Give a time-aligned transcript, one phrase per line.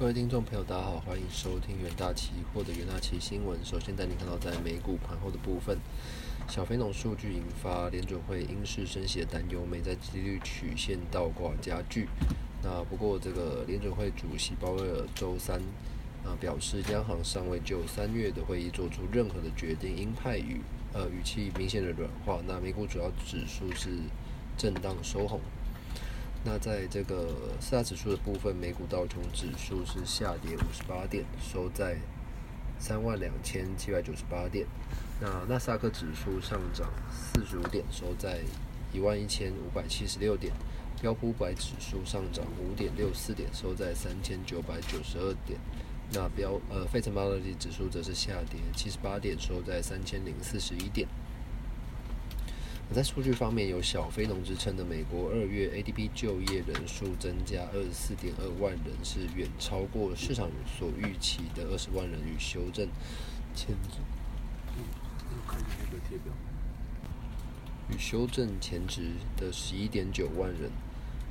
[0.00, 3.62] 各位听众朋友，大家好，欢迎收听远大期货的远大期新闻。
[3.62, 5.76] 首先带您看到在美股盘后的部分，
[6.48, 12.08] 小非农数据引发联准会因势升息的担忧，美债利率曲线倒挂加剧。
[12.62, 15.60] 那不过这个联准会主席鲍威尔周三
[16.24, 20.62] 啊表示，央行尚未就三月的会议做出任何的决定，鹰派语
[20.94, 22.40] 呃语气明显的软化。
[22.48, 23.90] 那美股主要指数是
[24.56, 25.38] 震荡收红。
[26.42, 27.28] 那在这个
[27.60, 31.98] 四大指数的部分，美股道琼指数是下跌五十八点，收在
[32.78, 34.66] 三万两千七百九十八点。
[35.20, 38.40] 那纳斯达克指数上涨四十五点，收在
[38.90, 40.52] 一万一千五百七十六点。
[41.02, 45.58] 标普五百指数上涨五点六四点，收在三千九百九十二点。
[46.12, 51.06] 那标呃费城半导体指数则是下跌七十八点，收在三千零四十一点。
[52.92, 62.88] 在数据方面，有小非农之称的美国二月 ADP 就业人数增加二十四点二万人，是远超过市场所预期的二十万人，与修正
[63.54, 64.00] 前值。
[67.90, 69.02] 与修正前值
[69.36, 70.70] 的十一点九万人。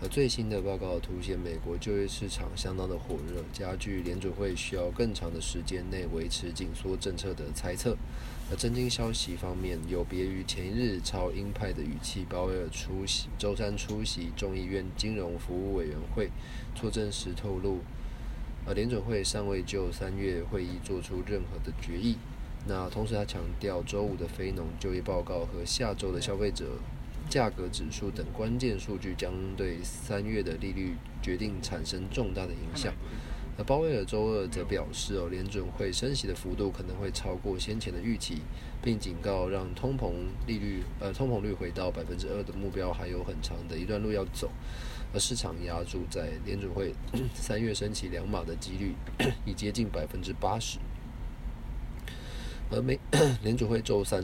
[0.00, 7.96] 而最新的报告凸显，美国就业市场相当的火热，加剧联准会需要更长的时间内维持紧缩政策的猜测。
[8.48, 16.30] 而震惊消息方面，有别于前一日超鹰派的语气，鲍威尔出席周三出席众议院金融服务委员会
[16.76, 17.80] 作证时透露，
[18.64, 22.18] 而联准会尚未就三月会议做出任何的决议。
[22.68, 26.66] 那同时他强调，周五的非农就业报告和下周的消费者。
[27.28, 32.92] 价格指数等关键数据将对三月的利率决定产生重大的影响。
[33.58, 38.42] 而鲍威尔周二则表示，哦，联准会升息的幅度可能会超过先前的预期，
[38.80, 40.12] 并警告让通膨
[40.46, 44.48] 利率呃通膨率回到百分之二的目标还有很长的一段路要走。
[45.12, 46.94] 而市场压注在联准会
[47.34, 48.94] 三月升起两码的几率
[49.44, 50.78] 已接近百分之八十。
[52.70, 52.98] 而美
[53.42, 54.22] 联准会周三。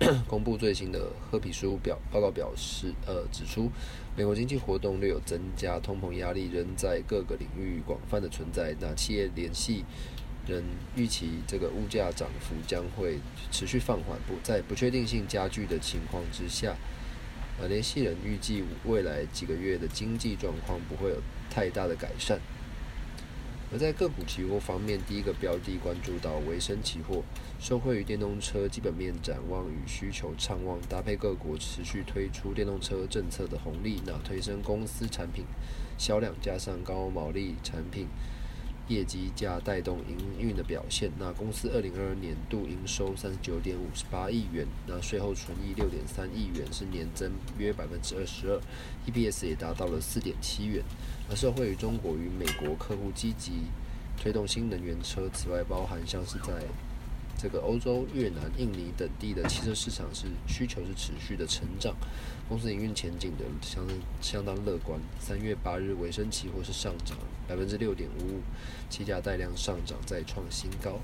[0.26, 3.70] 公布最新的褐皮书表报告表示，呃，指出
[4.16, 8.74] 美国经济活动略有增加，通膨压力仍在各个领域广泛的存在。
[8.80, 9.84] 那企业联系
[10.48, 10.64] 人
[10.96, 13.18] 预期这个物价涨幅将会
[13.52, 16.74] 持续放缓，不在不确定性加剧的情况之下，
[17.60, 21.16] 呃，联系人预计未来几个月的经济状况不会有
[21.48, 22.40] 太大的改善。
[23.74, 27.24] 而在个股期货方面，第一个标的关注到维生期货，
[27.58, 35.44] 受惠于电动车基本面展望与需求畅旺，搭配各国持续推出电动车政策的红利，那推升公司产品
[35.98, 38.06] 销量，加上高毛利产品。
[38.88, 41.10] 业绩加带动营运的表现。
[41.18, 48.60] 那公司二零二二年度营收三十九点五十八亿元，那税后纯益六点三亿元，是年增约百分之二十二
[49.06, 50.82] ，EPS 也达到了四点七元。
[51.30, 53.52] 而社会与中国与美国客户积极
[54.16, 56.52] 推动新能源车，此外包含像是在。
[57.44, 61.94] 这个欧洲、越南、印尼等地的汽车市场是需求是持续的成长，
[62.48, 63.86] 公司营运前景的相
[64.22, 64.98] 相当乐观。
[65.20, 68.40] 三月八日，维生期货是上涨百分之六点五五，
[68.88, 70.98] 期价带量上涨再创新高。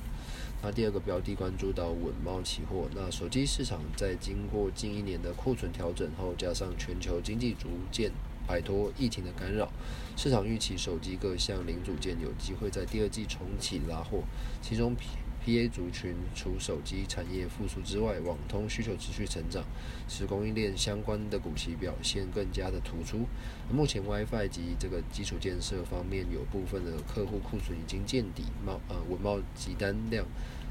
[0.63, 8.11] 那第二个标的关注到稳贸期货，那手机市场在经过近一年的库存调整后，加上全球经济逐渐
[8.47, 9.71] 摆脱疫情的干扰，
[10.17, 14.23] 市场预期手机各项零组件有机会在第二季重启拉货，
[14.63, 14.97] 其中。
[15.45, 15.69] P.A.
[15.69, 19.65] 族群除手机产业复苏之外，网通需求持续成长，
[20.07, 23.27] 使供应链相关的股息表现更加的突出。
[23.73, 30.27] 目前 WiFi 及这个基础建设方面，有部分的客户库存已经见底，贸呃文贸集单量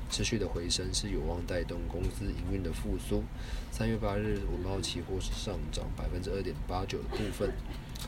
[0.09, 3.23] 持续的回升，是有望带动公司营运的复苏。
[3.71, 7.51] 三月八日，文贸期货是上涨百分之二点八九的部分，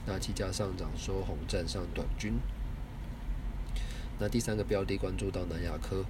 [0.05, 2.33] 那期价上涨收红，站上短均。
[4.21, 6.05] 那第三个标的关注到南亚科，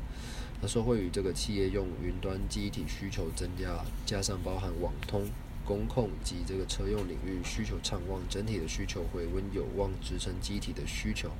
[0.62, 5.26] 那说会与这个企业用云端机体需求增加，加上包含网通、
[5.64, 11.32] 工控及这个车用领域需求畅旺，整体的需求回温有望支撑机体的需求。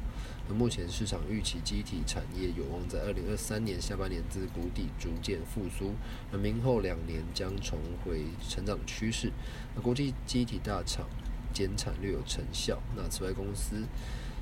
[0.48, 5.94] 而目前市场预期机体产业有望在二零二三年下半年自谷底逐渐复苏，
[6.32, 9.30] 而明后两年将重回成长趋势。
[9.76, 11.06] 那国际机体大厂
[11.54, 12.82] 减产略有成效。
[12.96, 13.84] 那此外公司。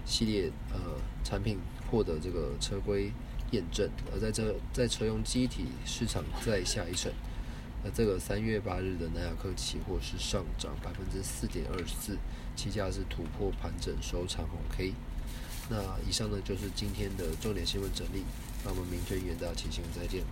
[0.06, 0.80] 系列呃
[1.24, 1.57] 产品
[1.90, 3.12] 获得这个车规
[3.51, 7.12] 验证，而在这在车用机体市场再下一城，
[7.84, 12.18] 那这个三月八日的南亚科期货是上涨百分之四点二四，
[12.56, 14.94] 期价是突破盘整收长红 K。
[15.69, 18.24] 那以上呢就是今天的重点新闻整理，
[18.63, 20.24] 那我们明天元大期新闻再见。